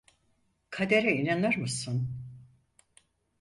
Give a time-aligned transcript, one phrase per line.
[0.69, 2.09] Kadere inanır mısın?